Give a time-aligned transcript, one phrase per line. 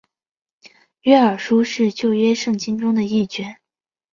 [1.03, 3.57] 约珥书是旧约圣经中的一卷。